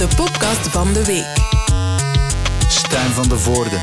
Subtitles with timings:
[0.00, 1.34] de podcast van de week.
[2.68, 3.76] Stijn van de Voorde.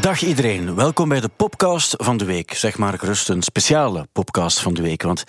[0.00, 2.54] Dag iedereen, welkom bij de podcast van de week.
[2.54, 5.02] Zeg maar gerust een speciale podcast van de week.
[5.02, 5.24] Want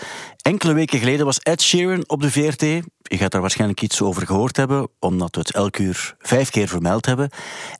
[0.47, 2.61] enkele weken geleden was Ed Sheeran op de VRT.
[3.09, 6.67] Je gaat daar waarschijnlijk iets over gehoord hebben, omdat we het elk uur vijf keer
[6.67, 7.29] vermeld hebben.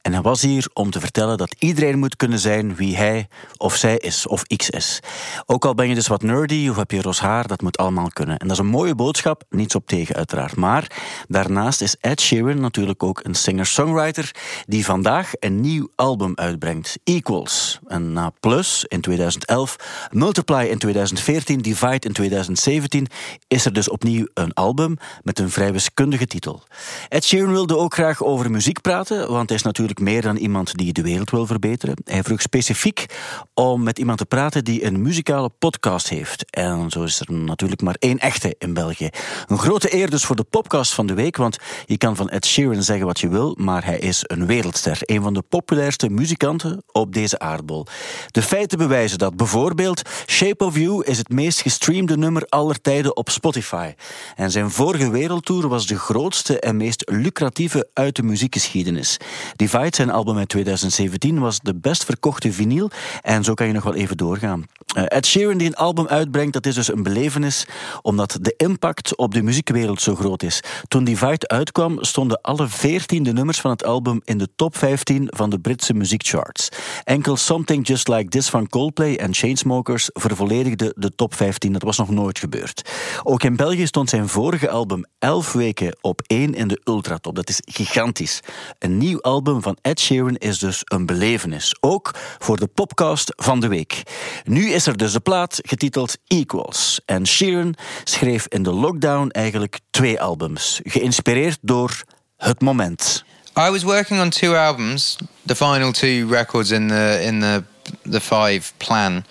[0.02, 3.28] En hij was hier om te vertellen dat iedereen moet kunnen zijn wie hij
[3.58, 5.00] of zij is, of X is.
[5.46, 8.10] Ook al ben je dus wat nerdy of heb je roze haar, dat moet allemaal
[8.14, 8.38] kunnen.
[8.38, 10.56] En dat is een mooie boodschap, niets op tegen uiteraard.
[10.56, 10.92] Maar
[11.28, 14.32] daarnaast is Ed Sheeran natuurlijk ook een singer-songwriter
[14.66, 17.80] die vandaag een nieuw album uitbrengt, Equals.
[17.88, 19.76] En na Plus in 2011,
[20.12, 22.14] Multiply in 2014, Divide in
[22.62, 23.08] 2017,
[23.48, 26.64] is er dus opnieuw een album met een vrij wiskundige titel.
[27.10, 30.78] Ed Sheeran wilde ook graag over muziek praten, want hij is natuurlijk meer dan iemand
[30.78, 31.96] die de wereld wil verbeteren.
[32.04, 33.06] Hij vroeg specifiek
[33.54, 36.46] om met iemand te praten die een muzikale podcast heeft.
[36.50, 39.10] En zo is er natuurlijk maar één echte in België.
[39.48, 42.46] Een grote eer dus voor de podcast van de week, want je kan van Ed
[42.46, 44.98] Sheeran zeggen wat je wil, maar hij is een wereldster.
[45.02, 47.86] Een van de populairste muzikanten op deze aardbol.
[48.32, 53.16] De feiten bewijzen dat bijvoorbeeld Shape of You is het meest gestreamde nummer aller tijden
[53.16, 53.94] op Spotify.
[54.36, 59.18] En zijn vorige wereldtour was de grootste en meest lucratieve uit de muziekgeschiedenis.
[59.56, 62.90] Divide, zijn album uit 2017, was de best verkochte vinyl
[63.22, 64.66] en zo kan je nog wel even doorgaan.
[64.98, 67.66] Uh, Ed Sheeran die een album uitbrengt, dat is dus een belevenis
[68.02, 70.62] omdat de impact op de muziekwereld zo groot is.
[70.88, 75.50] Toen Divide uitkwam, stonden alle veertiende nummers van het album in de top 15 van
[75.50, 76.70] de Britse muziekcharts.
[77.04, 81.74] Enkel Something Just Like This van Coldplay en Chainsmokers vervolledigde de top 15.
[81.74, 82.92] Dat was nog nooit gebeurd.
[83.24, 87.36] Ook in België stond zijn vorige album 11 weken op 1 in de ultratop.
[87.36, 88.40] Dat is gigantisch.
[88.80, 91.76] Een nieuw album van Ed Sheeran is dus een belevenis.
[91.80, 94.04] Ook voor de popcast van de week.
[94.44, 97.00] Nu is er dus de plaat getiteld Equals.
[97.06, 100.80] En Sheeran schreef in de lockdown eigenlijk twee albums.
[100.84, 102.04] Geïnspireerd door
[102.38, 103.24] het moment.
[103.58, 105.16] I was working on two albums,
[105.46, 107.64] the final two records in the in the
[108.10, 109.26] the five plan,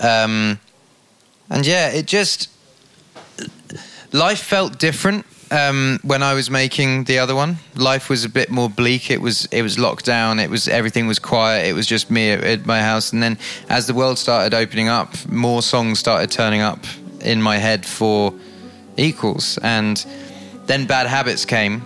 [0.00, 0.58] um,
[1.48, 2.48] and yeah, it just
[4.10, 7.56] life felt different um, when I was making the other one.
[7.74, 9.10] Life was a bit more bleak.
[9.10, 10.38] It was it was locked down.
[10.38, 11.66] It was everything was quiet.
[11.66, 13.12] It was just me at, at my house.
[13.12, 13.38] And then
[13.68, 16.84] as the world started opening up, more songs started turning up
[17.20, 18.34] in my head for
[18.96, 19.58] equals.
[19.62, 20.04] And
[20.66, 21.82] then Bad Habits came.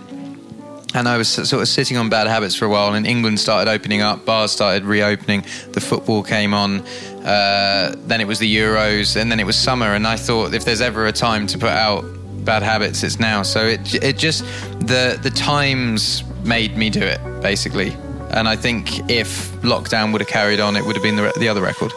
[0.95, 3.67] And I was sort of sitting on bad habits for a while, and England started
[3.67, 6.81] opening up, bars started reopening, the football came on,
[7.25, 9.95] uh, then it was the Euros, and then it was summer.
[9.95, 12.05] And I thought if there's ever a time to put out
[12.43, 13.43] bad habits, it's now.
[13.43, 14.43] So it it just
[14.79, 17.95] the the times made me do it basically.
[18.31, 21.47] And I think if lockdown would have carried on, it would have been the, the
[21.47, 21.93] other record.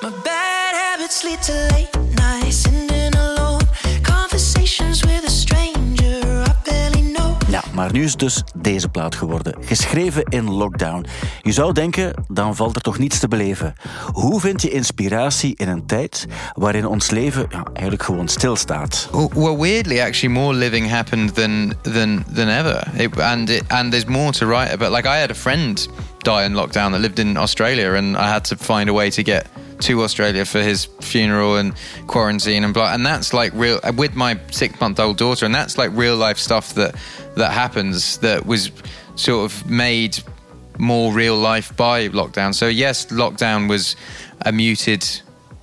[7.77, 9.55] Maar nu is dus deze plaat geworden.
[9.61, 11.07] Geschreven in lockdown.
[11.43, 13.75] Je zou denken, dan valt er toch niets te beleven.
[14.13, 19.09] Hoe vind je inspiratie in een tijd waarin ons leven ja, eigenlijk gewoon stilstaat?
[19.35, 24.07] Well, weirdly, actually, more living happened than than than ever, it, and it, and there's
[24.07, 24.91] more to write about.
[24.91, 25.89] Like I had a friend
[26.19, 29.23] die in lockdown that lived in Australia, and I had to find a way to
[29.23, 29.47] get
[29.79, 31.73] to Australia for his funeral and
[32.07, 32.93] quarantine and blah.
[32.93, 36.39] And that's like real with my six month old daughter, and that's like real life
[36.39, 36.95] stuff that
[37.37, 38.71] that happens that was
[39.15, 40.19] sort of made
[40.79, 42.55] more real life by lockdown.
[42.55, 43.97] So yes, lockdown was
[44.43, 45.05] a muted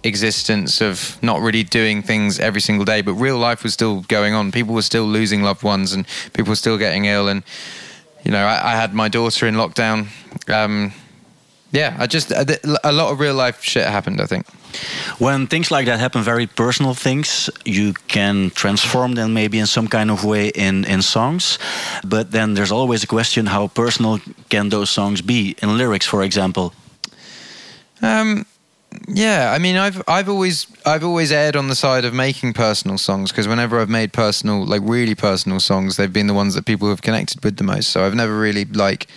[0.03, 4.33] existence of not really doing things every single day, but real life was still going
[4.33, 4.51] on.
[4.51, 7.27] People were still losing loved ones, and people were still getting ill.
[7.27, 7.43] And
[8.23, 10.07] you know, I, I had my daughter in lockdown.
[10.49, 10.93] Um,
[11.71, 14.21] yeah, I just a lot of real life shit happened.
[14.21, 14.45] I think.
[15.19, 19.87] When things like that happen, very personal things, you can transform them maybe in some
[19.87, 21.59] kind of way in, in songs.
[22.03, 24.19] But then there's always a question how personal
[24.49, 26.73] can those songs be in lyrics, for example?
[28.01, 28.45] Um,
[29.07, 32.97] yeah, I mean, I've I've always I've always erred on the side of making personal
[32.97, 36.65] songs because whenever I've made personal, like really personal songs, they've been the ones that
[36.65, 37.89] people have connected with the most.
[37.89, 39.07] So I've never really like,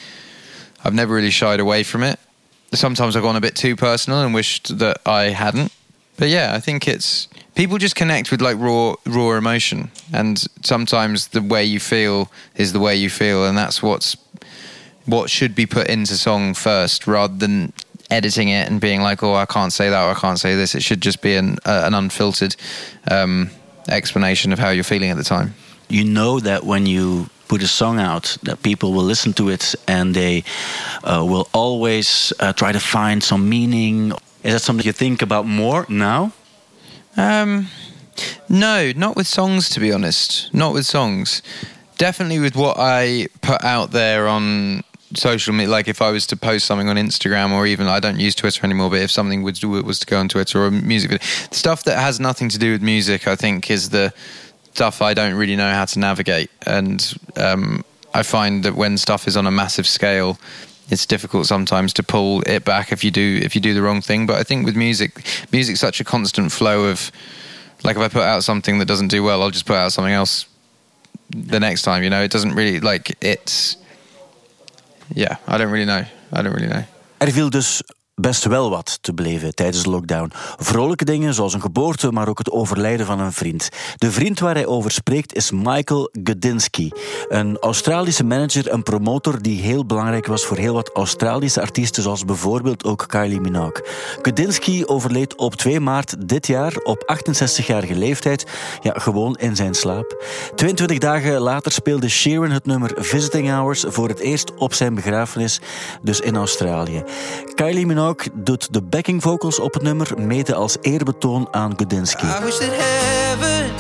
[0.85, 2.19] I've never really shied away from it.
[2.73, 5.73] Sometimes I've gone a bit too personal and wished that I hadn't.
[6.19, 11.29] But yeah, I think it's people just connect with like raw raw emotion, and sometimes
[11.29, 14.17] the way you feel is the way you feel, and that's what's
[15.05, 17.73] what should be put into song first, rather than
[18.11, 20.75] editing it and being like, oh, I can't say that or I can't say this.
[20.75, 22.57] It should just be an uh, an unfiltered
[23.11, 23.51] um,
[23.89, 25.55] explanation of how you're feeling at the time.
[25.89, 29.75] You know that when you put a song out that people will listen to it
[29.87, 30.45] and they
[31.05, 34.13] uh, will always uh, try to find some meaning.
[34.43, 36.33] Is that something you think about more now?
[37.17, 37.69] Um,
[38.49, 40.53] no not with songs to be honest.
[40.55, 41.43] Not with songs.
[41.99, 44.83] Definitely with what I put out there on
[45.15, 45.71] social media.
[45.71, 48.65] Like if I was to post something on Instagram or even I don't use Twitter
[48.65, 51.99] anymore, but if something was was to go on Twitter or music video, stuff that
[51.99, 54.13] has nothing to do with music, I think is the
[54.77, 56.51] stuff I don't really know how to navigate.
[56.67, 57.01] And
[57.37, 57.83] um,
[58.13, 60.39] I find that when stuff is on a massive scale,
[60.91, 64.03] it's difficult sometimes to pull it back if you do if you do the wrong
[64.03, 64.27] thing.
[64.27, 65.11] But I think with music,
[65.51, 67.11] music's such a constant flow of
[67.83, 70.15] like if I put out something that doesn't do well, I'll just put out something
[70.15, 70.47] else
[71.31, 72.05] the next time.
[72.05, 73.77] You know, it doesn't really like it's.
[75.15, 76.05] Yeah, I don't really know.
[76.33, 76.85] I don't really know.
[77.19, 77.83] Er viel dus
[78.21, 80.33] best wel wat te beleven tijdens de lockdown.
[80.57, 83.69] Vrolijke dingen zoals een geboorte, maar ook het overlijden van een vriend.
[83.97, 86.93] De vriend waar hij over spreekt is Michael Gudinski.
[87.29, 92.25] Een Australische manager en promotor die heel belangrijk was voor heel wat Australische artiesten, zoals
[92.25, 93.85] bijvoorbeeld ook Kylie Minogue.
[94.23, 98.47] Gudinski overleed op 2 maart dit jaar op 68-jarige leeftijd,
[98.83, 100.25] ja, gewoon in zijn slaap.
[100.55, 105.61] 22 dagen later speelde Sheeran het nummer Visiting Hours voor het eerst op zijn begrafenis,
[106.03, 107.03] dus in Australië.
[107.55, 108.05] Kylie Minogue
[108.35, 112.27] doet de backing vocals op het nummer, mede als eerbetoon aan Gudinski.
[112.27, 113.71] I wish that heaven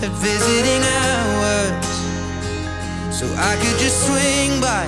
[0.00, 1.86] had visiting hours
[3.10, 4.86] so I could just swing by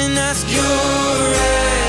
[0.00, 1.34] and ask your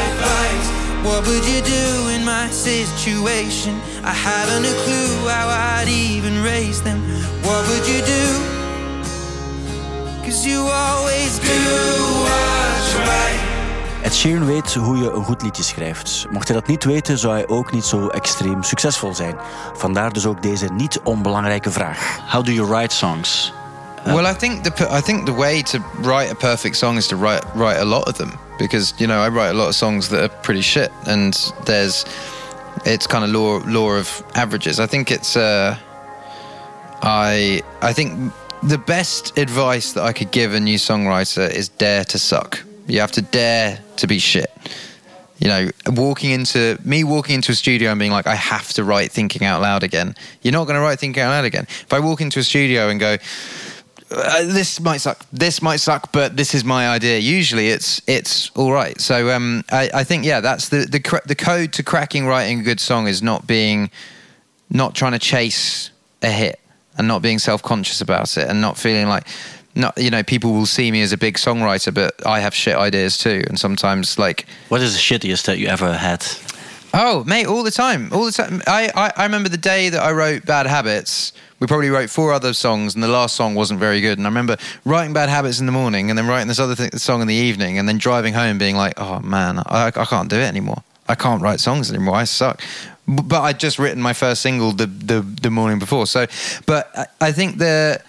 [0.09, 0.67] advice.
[1.03, 3.73] What would you do in my situation?
[4.03, 6.99] I haven't a clue how I'd even raise them.
[7.43, 8.25] What would you do?
[10.23, 11.61] Cause you always do
[12.25, 13.50] what's right.
[14.01, 16.25] Ed Sheeran weet hoe je een goed liedje schrijft.
[16.29, 19.35] Mocht hij dat niet weten, zou hij ook niet zo extreem succesvol zijn.
[19.73, 22.19] Vandaar dus ook deze niet onbelangrijke vraag.
[22.29, 23.53] How do you write songs?
[24.05, 27.15] well, I think the I think the way to write a perfect song is to
[27.15, 30.07] write write a lot of them because you know I write a lot of songs
[30.07, 31.33] that are pretty shit and
[31.65, 32.05] there's
[32.85, 34.79] it's kind of law law of averages.
[34.79, 35.75] I think it's uh,
[37.01, 38.33] I I think
[38.63, 42.63] the best advice that I could give a new songwriter is dare to suck.
[42.87, 44.51] You have to dare to be shit.
[45.39, 48.83] You know, walking into me walking into a studio and being like, I have to
[48.83, 50.15] write thinking out loud again.
[50.43, 51.63] You're not going to write thinking out loud again.
[51.63, 53.17] If I walk into a studio and go,
[54.11, 57.17] uh, this might suck, this might suck, but this is my idea.
[57.17, 58.99] Usually, it's it's all right.
[59.01, 62.59] So um, I, I think yeah, that's the the cr- the code to cracking writing
[62.59, 63.89] a good song is not being,
[64.69, 65.89] not trying to chase
[66.21, 66.59] a hit
[66.97, 69.25] and not being self conscious about it and not feeling like
[69.75, 72.75] not you know people will see me as a big songwriter but i have shit
[72.75, 76.25] ideas too and sometimes like What is the shittiest that you ever had?
[76.93, 78.61] oh mate all the time all the time.
[78.67, 82.33] I, I i remember the day that i wrote bad habits we probably wrote four
[82.33, 84.17] other songs and the last song wasn't very good.
[84.17, 86.95] And i remember writing bad habits in the morning and then writing this other th-
[86.95, 90.29] song in the evening and then driving home being like oh man i, I can't
[90.29, 90.81] do it anymore.
[91.07, 92.15] I can't write songs anymore.
[92.15, 92.61] I suck.
[93.07, 96.07] But i'd just written my first single the the, the morning before.
[96.07, 96.25] So
[96.65, 98.01] but I, I think the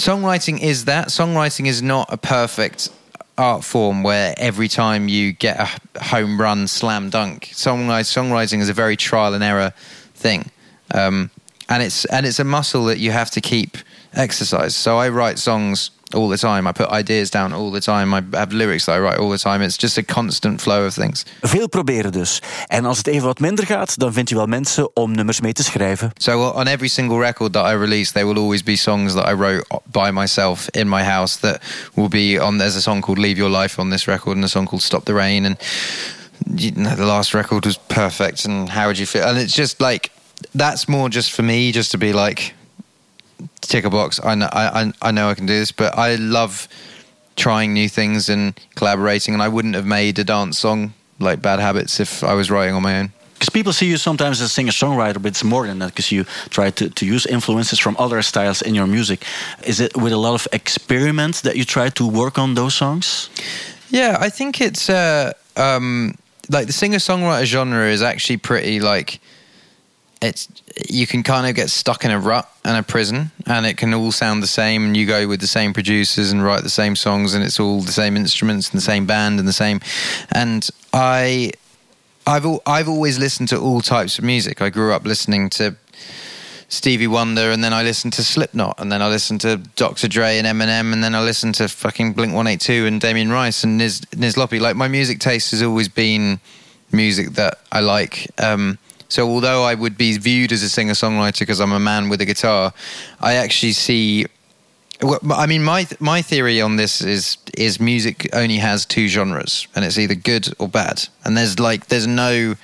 [0.00, 1.08] songwriting is that.
[1.08, 2.90] Songwriting is not a perfect
[3.36, 8.74] art form where every time you get a home run slam dunk songwriting, is a
[8.74, 9.72] very trial and error
[10.14, 10.50] thing.
[10.92, 11.30] Um,
[11.68, 13.76] and it's and it's a muscle that you have to keep
[14.12, 14.74] exercise.
[14.74, 18.22] So i write songs all the time i put ideas down all the time i
[18.36, 21.24] have lyrics that i write all the time it's just a constant flow of things
[21.40, 22.42] Veel proberen dus.
[22.66, 25.52] En als het even wat minder gaat, dan vindt u wel mensen om nummers mee
[25.52, 26.10] te schrijven.
[26.16, 29.32] So on every single record that I release, there will always be songs that I
[29.32, 31.62] wrote by myself in my house that
[31.94, 32.58] will be on.
[32.58, 35.04] There's a song called "Leave Your Life" on this record, and a song called "Stop
[35.04, 35.56] the Rain." And
[36.56, 38.44] you know, the last record was perfect.
[38.44, 39.24] And how would you feel?
[39.24, 40.10] And it's just like
[40.54, 42.54] that's more just for me, just to be like
[43.60, 44.20] tick a box.
[44.22, 46.68] I know, I, I, I know I can do this, but I love
[47.36, 49.34] trying new things and collaborating.
[49.34, 52.74] And I wouldn't have made a dance song like Bad Habits if I was writing
[52.74, 53.12] on my own.
[53.34, 56.12] Because people see you sometimes as a singer songwriter, but it's more than that because
[56.12, 59.24] you try to, to use influences from other styles in your music.
[59.64, 63.30] Is it with a lot of experiments that you try to work on those songs?
[63.88, 66.18] Yeah, I think it's uh, um,
[66.50, 69.20] like the singer songwriter genre is actually pretty like
[70.22, 70.48] it's
[70.88, 73.94] you can kind of get stuck in a rut and a prison and it can
[73.94, 76.94] all sound the same and you go with the same producers and write the same
[76.94, 79.80] songs and it's all the same instruments and the same band and the same
[80.32, 81.52] and I
[82.26, 84.60] I've I've always listened to all types of music.
[84.62, 85.76] I grew up listening to
[86.68, 90.06] Stevie Wonder, and then I listened to Slipknot, and then I listened to Dr.
[90.06, 93.30] Dre and Eminem, and then I listened to fucking Blink One Eight Two and Damien
[93.30, 94.60] Rice and Niz Nizlopi.
[94.60, 96.40] Like my music taste has always been
[96.92, 98.30] music that I like.
[98.38, 98.78] Um,
[99.10, 102.20] so although I would be viewed as a singer songwriter because I'm a man with
[102.20, 102.72] a guitar,
[103.20, 104.26] I actually see.
[105.02, 109.84] I mean, my my theory on this is is music only has two genres, and
[109.84, 111.08] it's either good or bad.
[111.24, 112.54] And there's like there's no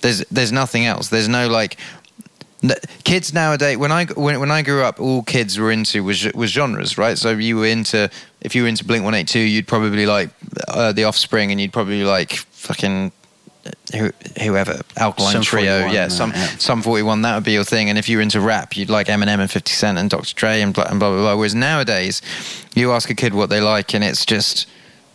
[0.00, 1.08] there's there's nothing else.
[1.08, 1.78] There's no like
[3.04, 6.50] Kids nowadays, when I when, when I grew up, all kids were into was was
[6.50, 7.16] genres, right?
[7.18, 10.30] So you were into if you were into Blink One Eight Two, you'd probably like
[10.68, 13.12] uh, The Offspring, and you'd probably like fucking
[13.92, 14.10] who,
[14.42, 16.46] whoever Alkaline Sum Trio, 41, yeah, uh, some yeah.
[16.58, 17.22] Sum forty one.
[17.22, 17.88] That would be your thing.
[17.88, 20.34] And if you're into rap, you'd like Eminem and Fifty Cent and Dr.
[20.34, 21.36] Dre and blah, and blah blah blah.
[21.36, 22.22] Whereas nowadays,
[22.74, 24.66] you ask a kid what they like, and it's just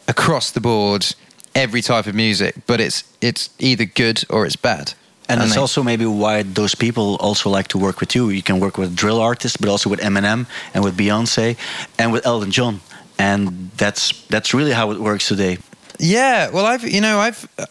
[0.08, 1.16] across the board
[1.56, 4.94] every type of music, but it's it's either good or it's bad.
[5.30, 8.30] And that's they- also maybe why those people also like to work with you.
[8.30, 11.56] You can work with drill artists, but also with Eminem and with Beyonce
[11.98, 12.82] and with Elton John.
[13.18, 15.58] And that's that's really how it works today.
[16.00, 17.66] Yeah, well, I've you know I've uh,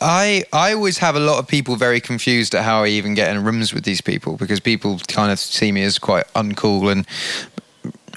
[0.00, 3.34] I I always have a lot of people very confused at how I even get
[3.34, 7.06] in rooms with these people because people kind of see me as quite uncool and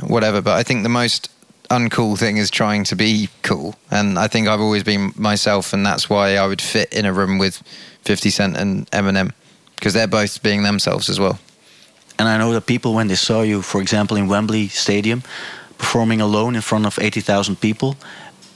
[0.10, 0.42] whatever.
[0.42, 1.30] But I think the most
[1.70, 5.86] uncool thing is trying to be cool, and I think I've always been myself, and
[5.86, 7.62] that's why I would fit in a room with
[8.04, 9.34] Fifty Cent and Eminem
[9.76, 11.40] because they're both being themselves as well.
[12.20, 15.22] And I know that people, when they saw you, for example, in Wembley Stadium,
[15.78, 17.96] performing alone in front of 80,000 people,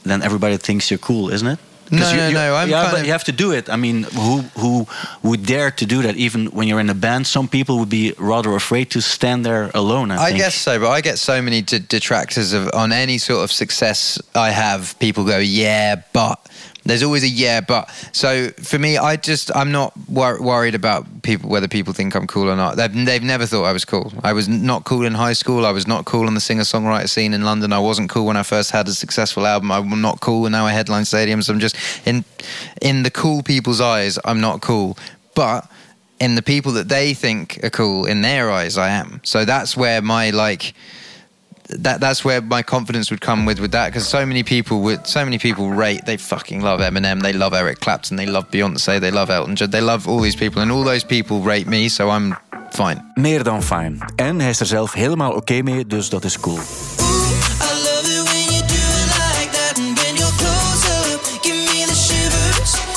[0.03, 1.59] then everybody thinks you're cool, isn't it?
[1.93, 3.69] No, no, no, I'm yeah, kind but of- you have to do it.
[3.69, 4.87] I mean, who who
[5.23, 6.15] would dare to do that?
[6.15, 9.69] Even when you're in a band, some people would be rather afraid to stand there
[9.73, 10.09] alone.
[10.11, 13.51] I, I guess so, but I get so many detractors of on any sort of
[13.51, 14.95] success I have.
[14.99, 16.39] People go, "Yeah, but."
[16.83, 17.89] There's always a yeah, but.
[18.11, 22.27] So for me, I just I'm not wor- worried about people whether people think I'm
[22.27, 22.75] cool or not.
[22.75, 24.11] They've they've never thought I was cool.
[24.23, 25.65] I was not cool in high school.
[25.65, 27.73] I was not cool on the singer songwriter scene in London.
[27.73, 29.71] I wasn't cool when I first had a successful album.
[29.71, 31.49] I'm not cool and now I headline stadiums.
[31.49, 32.25] I'm just in
[32.81, 34.17] in the cool people's eyes.
[34.25, 34.97] I'm not cool,
[35.35, 35.69] but
[36.19, 39.75] in the people that they think are cool in their eyes i am so that's
[39.75, 40.75] where my like
[41.79, 45.07] that that's where my confidence would come with with that because so many people would
[45.07, 48.99] so many people rate they fucking love Eminem they love Eric Clapton they love Beyonce
[48.99, 51.89] they love Elton John they love all these people and all those people rate me
[51.89, 52.35] so I'm
[52.71, 53.99] fine Meer dan fijn.
[54.15, 56.59] En hij is er zelf helemaal oké mee, dus dat is cool.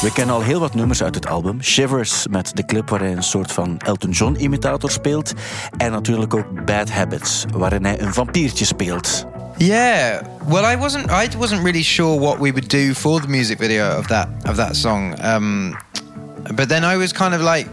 [0.05, 1.63] We kennen al heel wat nummers uit het album.
[1.63, 5.33] Shivers met de clip waarin hij een soort van Elton John-imitator speelt.
[5.77, 9.27] En natuurlijk ook Bad Habits, waarin hij een vampiertje speelt.
[9.57, 11.11] Yeah, well, I wasn't.
[11.11, 14.57] I wasn't really sure what we would do for the music video of that of
[14.57, 15.25] that song.
[15.25, 15.77] Um,
[16.55, 17.69] but then I was kind of like,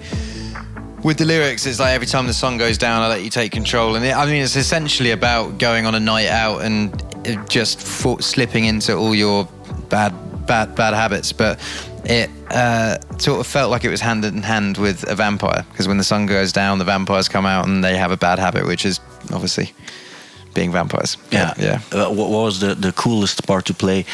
[1.01, 3.49] with the lyrics, it's like every time the song goes down, I let you take
[3.49, 3.95] control.
[3.95, 6.89] And it, I mean, it's essentially about going on a night out and
[7.49, 9.47] just fa- slipping into all your
[9.89, 10.13] bad,
[10.45, 11.33] bad, bad habits.
[11.33, 11.59] But
[12.05, 15.87] it uh, sort of felt like it was hand in hand with a vampire because
[15.87, 18.65] when the sun goes down, the vampires come out and they have a bad habit,
[18.65, 18.99] which is
[19.31, 19.73] obviously
[20.53, 21.17] being vampires.
[21.31, 21.79] Yeah, yeah.
[21.91, 24.05] Uh, what was the, the coolest part to play?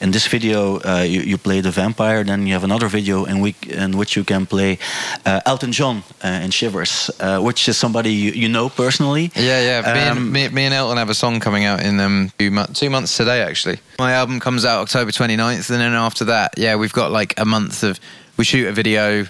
[0.00, 2.24] In this video, uh, you, you play the vampire.
[2.24, 4.78] Then you have another video in, we, in which you can play
[5.24, 9.30] uh, Elton John uh, in Shivers, uh, which is somebody you, you know personally.
[9.34, 9.80] Yeah, yeah.
[9.94, 12.50] Me, Um, and, me, me and Elton have a song coming out in um, two,
[12.50, 13.78] mo- two months today, actually.
[13.98, 17.44] My album comes out October 29th, and then after that, yeah, we've got like a
[17.44, 17.98] month of.
[18.38, 19.24] We shoot a video,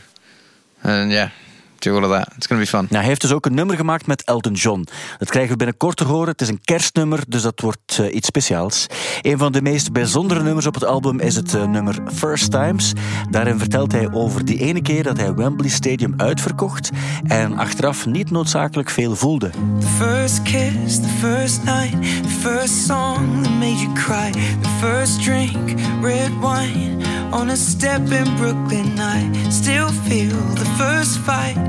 [0.83, 1.31] and yeah,
[1.79, 2.29] do all of that.
[2.37, 2.81] It's going to be fun.
[2.81, 4.87] Nou, hij heeft dus ook een nummer gemaakt met Elton John.
[5.19, 6.29] Dat krijgen we binnenkort te horen.
[6.29, 8.87] Het is een kerstnummer, dus dat wordt eh, iets speciaals.
[9.21, 12.93] Een van de meest bijzondere nummers op het album is het eh, nummer First Times.
[13.31, 16.91] Daarin vertelt hij over die ene keer dat hij Wembley Stadium uitverkocht
[17.25, 19.51] en achteraf niet noodzakelijk veel voelde.
[19.81, 24.31] The first kiss, the first night, the first song that made you cry,
[24.63, 26.97] the first drink, red wine
[27.33, 28.99] on a step in Brooklyn.
[28.99, 31.66] I still feel the first fight.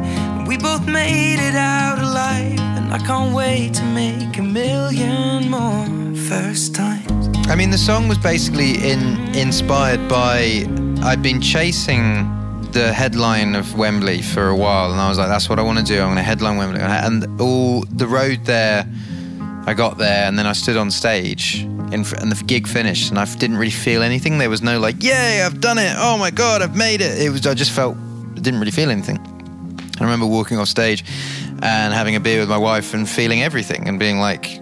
[0.47, 6.15] We both made it out alive, and I can't wait to make a million more
[6.15, 7.29] first times.
[7.47, 10.65] I mean, the song was basically in, inspired by.
[11.03, 12.33] I'd been chasing
[12.71, 15.79] the headline of Wembley for a while, and I was like, "That's what I want
[15.79, 15.99] to do.
[15.99, 18.85] I'm going to headline Wembley." And all the road there,
[19.65, 21.61] I got there, and then I stood on stage,
[21.91, 24.37] and the gig finished, and I didn't really feel anything.
[24.37, 25.93] There was no like, "Yay, I've done it!
[25.97, 27.45] Oh my god, I've made it!" It was.
[27.45, 27.95] I just felt.
[28.35, 29.19] Didn't really feel anything.
[29.99, 31.03] I remember walking off stage
[31.61, 34.59] and having a beer with my wife and feeling everything and being like,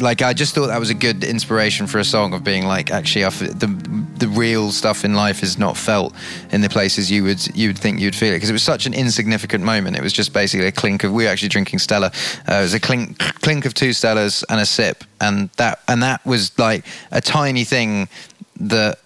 [0.00, 2.90] like I just thought that was a good inspiration for a song of being like,
[2.90, 6.14] actually, the the real stuff in life is not felt
[6.52, 8.86] in the places you would you would think you'd feel it because it was such
[8.86, 9.96] an insignificant moment.
[9.96, 12.12] It was just basically a clink of we were actually drinking Stella.
[12.48, 16.02] Uh, it was a clink clink of two Stellas and a sip, and that and
[16.02, 18.08] that was like a tiny thing
[18.60, 18.98] that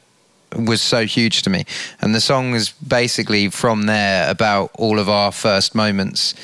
[0.54, 1.64] was so huge to me.
[2.00, 6.34] And the song is basically from there about all of our first moments.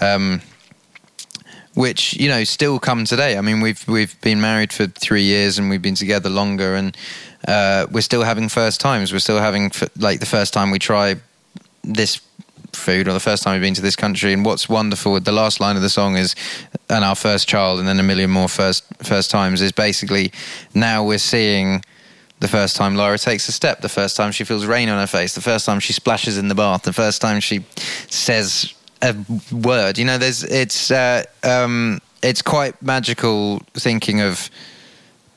[0.00, 0.42] Um,
[1.74, 3.38] which you know still come today.
[3.38, 6.96] I mean, we've we've been married for three years and we've been together longer, and
[7.46, 9.12] uh, we're still having first times.
[9.12, 11.16] We're still having f- like the first time we try
[11.82, 12.20] this
[12.72, 14.32] food or the first time we've been to this country.
[14.32, 16.34] And what's wonderful, the last line of the song is,
[16.88, 20.32] and our first child, and then a million more first first times is basically
[20.74, 21.82] now we're seeing
[22.40, 25.06] the first time Lyra takes a step, the first time she feels rain on her
[25.06, 27.64] face, the first time she splashes in the bath, the first time she
[28.08, 29.14] says a
[29.52, 29.98] word.
[29.98, 34.50] You know, there's it's uh, um, it's quite magical thinking of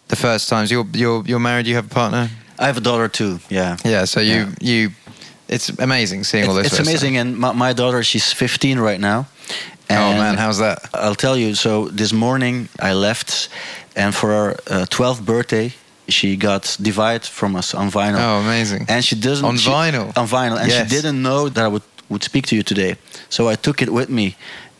[0.07, 0.72] the first times.
[0.72, 1.67] You're you're you're married.
[1.67, 2.29] You have a partner.
[2.60, 3.39] I have a daughter too.
[3.50, 3.77] Yeah.
[3.86, 4.05] Yeah.
[4.05, 4.51] So you Yeah.
[4.62, 4.89] you.
[5.50, 6.67] It's amazing seeing all this.
[6.67, 9.27] It's amazing, and my, my daughter, she's 15 right now.
[9.45, 9.89] stuff.
[9.89, 10.89] Oh man, how's that?
[10.93, 11.53] I'll tell you.
[11.53, 13.50] So this morning I left,
[13.95, 15.74] and for her uh, 12th birthday,
[16.07, 18.19] she got divided from us on vinyl.
[18.19, 18.86] Oh, amazing.
[18.89, 20.15] And she doesn't On she- vinyl?
[20.17, 20.89] On vinyl, and Yes.
[20.89, 22.95] she didn't know that I would would speak to you today.
[23.29, 24.36] So I took it with me.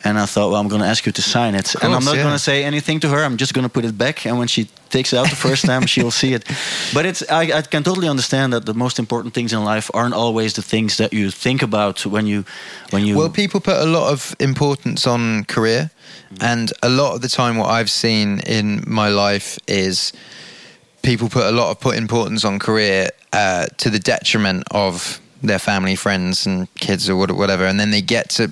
[0.06, 1.76] And I thought, well, I'm going to ask you to sign it.
[1.76, 2.24] and I'm not yeah.
[2.24, 3.24] going to say anything to her.
[3.24, 4.26] I'm just going to put it back.
[4.26, 6.44] And when she takes it out the first time, she'll see it.
[6.94, 10.14] But it's I, I can totally understand that the most important things in life aren't
[10.14, 12.44] always the things that you think about when you
[12.92, 15.90] when you Well, people put a lot of importance on career,
[16.34, 16.44] mm.
[16.52, 20.12] and a lot of the time, what I've seen in my life is
[21.04, 25.60] people put a lot of put importance on career uh, to the detriment of their
[25.60, 28.50] family, friends, and kids, or whatever, and then they get to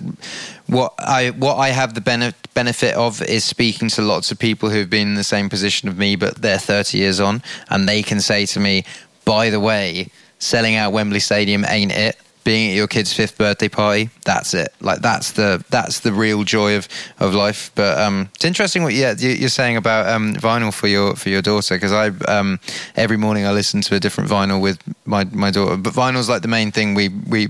[0.67, 4.70] what I what I have the bene- benefit of is speaking to lots of people
[4.70, 8.03] who've been in the same position of me, but they're thirty years on, and they
[8.03, 8.84] can say to me,
[9.25, 13.69] "By the way, selling out Wembley Stadium ain't it." Being at your kid's fifth birthday
[13.69, 16.88] party that's it like that's the that's the real joy of
[17.19, 20.88] of life but um it's interesting what yeah you- you're saying about um vinyl for
[20.89, 22.60] your for your daughter because i um
[22.95, 26.41] every morning i listen to a different vinyl with my my daughter but vinyl's like
[26.41, 27.48] the main thing we we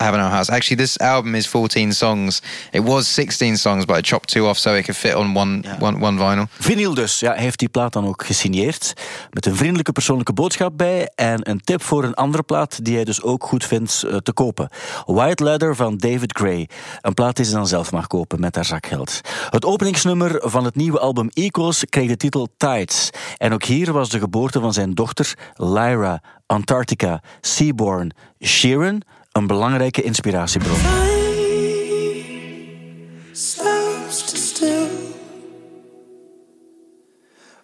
[0.00, 2.40] have in our house actually this album is 14 songs
[2.72, 5.60] it was 16 songs but i chopped two off so it could fit on one
[5.64, 5.76] Ja.
[5.80, 7.20] one one vinyl Vinyl dus.
[7.20, 8.92] Ja, hij heeft die plaat dan ook gesigneerd.
[9.30, 11.10] Met een vriendelijke persoonlijke boodschap bij.
[11.14, 14.68] En een tip voor een andere plaat die hij dus ook goed vindt te kopen.
[15.06, 16.68] White Leather van David Gray.
[17.00, 19.20] Een plaat die ze dan zelf mag kopen met haar zakgeld.
[19.50, 23.10] Het openingsnummer van het nieuwe album Equals kreeg de titel Tides.
[23.36, 30.02] En ook hier was de geboorte van zijn dochter Lyra, Antarctica, Seaborn, Sheeran een belangrijke
[30.02, 30.78] inspiratiebron.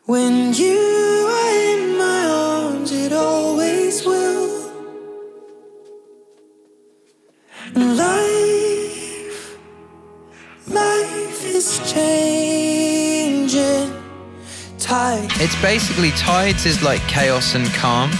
[0.04, 1.25] When you
[7.76, 9.58] life,
[10.68, 12.36] life is changing.
[15.38, 18.10] It's basically Tides is like chaos and calm.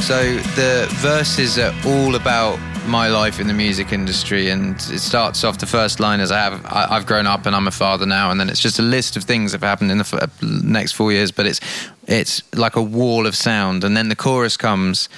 [0.00, 5.44] So the verses are all about my life in the music industry, and it starts
[5.44, 8.06] off the first line as I have I, I've grown up and I'm a father
[8.06, 10.14] now, and then it's just a list of things that have happened in the f-
[10.14, 11.30] uh, next four years.
[11.30, 11.60] But it's
[12.06, 15.08] it's like a wall of sound, and then the chorus comes,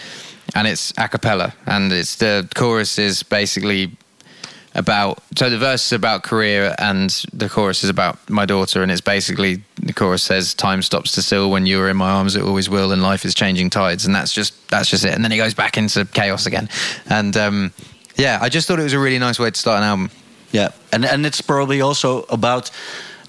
[0.55, 3.93] and it's a cappella, and it's the chorus is basically
[4.75, 8.93] about so the verse is about career and the chorus is about my daughter and
[8.93, 12.37] it's basically the chorus says time stops to still when you are in my arms
[12.37, 14.07] it always will and life is changing tides.
[14.07, 15.15] And that's just that's just it.
[15.15, 16.69] And then it goes back into chaos again.
[17.09, 17.73] And um
[18.17, 20.11] yeah i just thought it was a really nice way to start an album.
[20.53, 22.71] Yeah, and and it's probably also about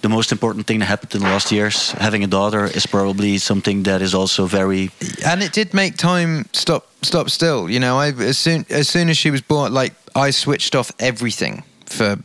[0.02, 1.92] the most important thing that happened in the last years.
[1.92, 4.90] Having a daughter is probably something that is also very
[5.26, 9.10] and it did make time stop stop still you know i as soon as soon
[9.10, 12.18] as she was born like i switched off everything for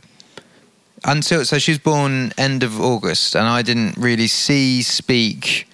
[1.03, 5.67] until so she was born end of august and i didn't really see speak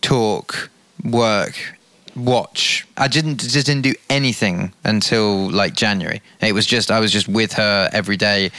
[0.00, 0.70] talk
[1.04, 1.76] work
[2.14, 7.12] watch i didn't just didn't do anything until like january it was just i was
[7.12, 8.50] just with her every day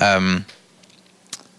[0.00, 0.44] um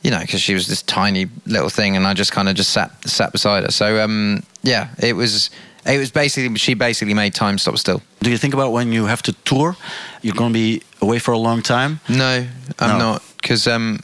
[0.05, 2.69] you know, because she was this tiny little thing, and I just kind of just
[2.69, 3.71] sat sat beside her.
[3.71, 5.49] So um, yeah, it was
[5.85, 8.01] it was basically she basically made time stop still.
[8.21, 9.75] Do you think about when you have to tour?
[10.21, 11.99] You're going to be away for a long time.
[12.07, 12.45] No,
[12.79, 12.97] I'm No.
[12.99, 13.99] not because um,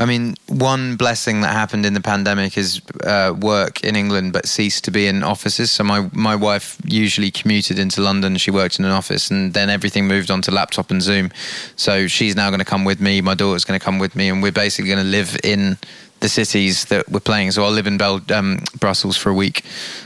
[0.00, 4.46] I mean, one blessing that happened in the pandemic is uh, work in England, but
[4.46, 5.70] ceased to be in offices.
[5.72, 8.38] So my my wife usually commuted into London.
[8.38, 11.30] She worked in an office, and then everything moved on to laptop and Zoom.
[11.76, 13.20] So she's now going to come with me.
[13.20, 15.76] My daughter's going to come with me, and we're basically going to live in
[16.20, 17.52] the cities that we're playing.
[17.52, 19.62] So I'll live in Bel- um, Brussels for a week.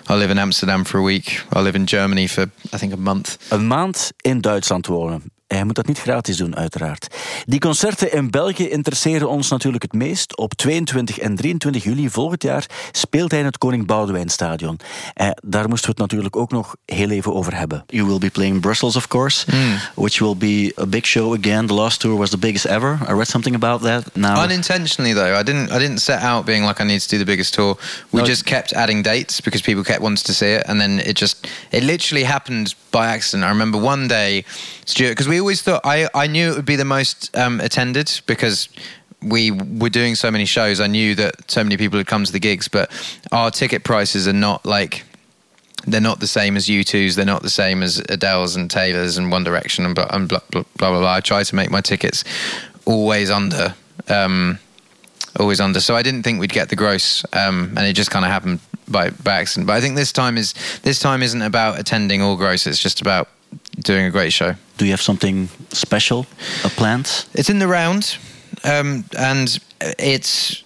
[0.09, 1.41] I'll live in Amsterdam for a week.
[1.53, 3.37] I'll live in Germany for I think a month.
[3.51, 5.23] Een maand in Duitsland wonen.
[5.55, 7.07] Hij moet dat niet gratis doen, uiteraard.
[7.45, 10.37] Die concerten in België interesseren ons natuurlijk het meest.
[10.37, 14.79] Op 22 en 23 juli volgend jaar speelt hij in het Koning Boudewijn Stadion.
[15.15, 17.85] Eh, daar moesten we het natuurlijk ook nog heel even over hebben.
[17.87, 19.47] You will be playing Brussels, of course,
[19.95, 21.67] which will be a big show again.
[21.67, 22.99] The last tour was the biggest ever.
[23.09, 24.05] I read something about that.
[24.15, 25.71] Now, Unintentionally though, I didn't.
[25.71, 27.77] I didn't set out being like I need to do the biggest tour.
[28.11, 28.27] We No.
[28.27, 31.47] just kept adding dates because people kept wanting to see it, and then it just
[31.71, 33.45] it literally happened by accident.
[33.45, 34.45] I remember one day,
[34.85, 38.21] Stuart, because we always thought I, I knew it would be the most um, attended
[38.27, 38.69] because
[39.21, 40.81] we were doing so many shows.
[40.81, 42.91] I knew that so many people had come to the gigs, but
[43.31, 45.05] our ticket prices are not like
[45.85, 47.17] they're not the same as U2's.
[47.17, 50.41] They're not the same as Adele's and Taylor's and One Direction and blah and blah
[50.51, 50.91] blah blah.
[50.91, 51.15] blah, blah.
[51.15, 52.25] I try to make my tickets
[52.87, 53.75] always under.
[54.09, 54.59] Um,
[55.39, 55.81] always under.
[55.81, 58.61] So I didn't think we'd get the gross, um, and it just kind of happened
[58.89, 59.67] by, by accident.
[59.67, 62.67] But I think this time is this time isn't about attending all gross.
[62.67, 63.29] It's just about
[63.83, 64.55] doing a great show.
[64.79, 66.27] Do you have something special
[66.77, 67.27] planned?
[67.35, 68.17] It's in the round,
[68.65, 70.63] um, and it's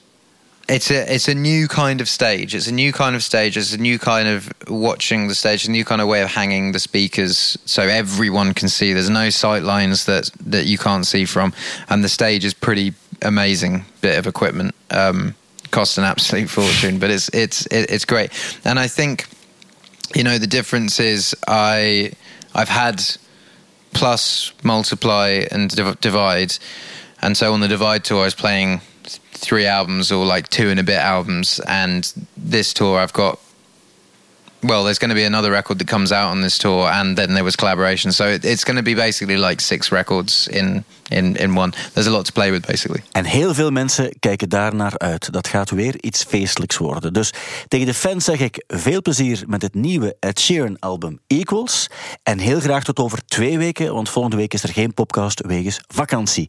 [0.68, 2.54] it's a it's a new kind of stage.
[2.54, 3.56] It's a new kind of stage.
[3.56, 5.66] It's a new kind of watching the stage.
[5.66, 8.92] A new kind of way of hanging the speakers so everyone can see.
[8.92, 11.52] There's no sight lines that that you can't see from,
[11.88, 14.74] and the stage is pretty amazing bit of equipment.
[14.90, 15.34] Um,
[15.70, 18.30] cost an absolute fortune, but it's it's it's great.
[18.64, 19.26] And I think
[20.14, 22.12] you know the difference is I
[22.56, 23.02] I've had
[23.92, 26.56] plus multiply and divide,
[27.20, 28.80] and so on the divide tour I was playing
[29.32, 33.38] three albums or like two and a bit albums, and this tour I've got
[34.68, 37.28] well, there's going to be another record that comes out on this tour, and then
[37.28, 38.12] there was collaboration.
[38.12, 41.72] So it, it's going to be basically like six records in, in, in one.
[41.92, 43.02] There's a lot to play with, basically.
[43.12, 45.32] En heel veel mensen kijken daar naar uit.
[45.32, 47.12] Dat gaat weer iets feestelijks worden.
[47.12, 47.32] Dus
[47.68, 51.86] tegen de fans zeg ik veel plezier met het nieuwe Ed Sheeran album Equals.
[52.22, 55.80] En heel graag tot over twee weken, want volgende week is er geen podcast wegens
[55.86, 56.48] vakantie.